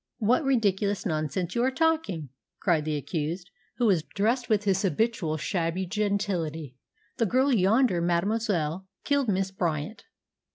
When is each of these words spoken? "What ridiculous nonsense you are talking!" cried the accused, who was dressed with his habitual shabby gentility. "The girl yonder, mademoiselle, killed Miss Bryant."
"What 0.17 0.43
ridiculous 0.43 1.05
nonsense 1.05 1.53
you 1.53 1.63
are 1.63 1.69
talking!" 1.69 2.29
cried 2.59 2.85
the 2.85 2.95
accused, 2.97 3.51
who 3.77 3.85
was 3.85 4.01
dressed 4.01 4.49
with 4.49 4.63
his 4.63 4.81
habitual 4.81 5.37
shabby 5.37 5.85
gentility. 5.85 6.75
"The 7.17 7.27
girl 7.27 7.53
yonder, 7.53 8.01
mademoiselle, 8.01 8.87
killed 9.03 9.27
Miss 9.29 9.51
Bryant." 9.51 10.05